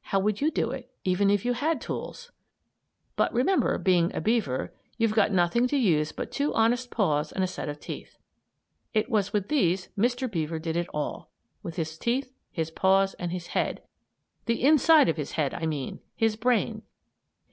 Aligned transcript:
How 0.00 0.18
would 0.18 0.40
you 0.40 0.50
do 0.50 0.72
it; 0.72 0.90
even 1.04 1.30
if 1.30 1.44
you 1.44 1.52
had 1.52 1.80
tools? 1.80 2.32
But 3.14 3.32
remember, 3.32 3.78
being 3.78 4.12
a 4.12 4.20
beaver, 4.20 4.74
you've 4.98 5.14
got 5.14 5.30
nothing 5.30 5.68
to 5.68 5.76
use 5.76 6.10
but 6.10 6.32
two 6.32 6.52
honest 6.52 6.90
paws 6.90 7.30
and 7.30 7.44
a 7.44 7.46
set 7.46 7.68
of 7.68 7.78
teeth. 7.78 8.18
It 8.92 9.08
was 9.08 9.32
with 9.32 9.46
these 9.46 9.88
Mr. 9.96 10.28
Beaver 10.28 10.58
did 10.58 10.76
it 10.76 10.88
all 10.92 11.30
with 11.62 11.76
his 11.76 11.96
teeth, 11.96 12.32
his 12.50 12.72
paws, 12.72 13.14
and 13.20 13.30
his 13.30 13.46
head; 13.54 13.84
the 14.46 14.64
inside 14.64 15.08
of 15.08 15.16
his 15.16 15.34
head, 15.38 15.54
I 15.54 15.66
mean 15.66 16.00
his 16.16 16.34
brain. 16.34 16.82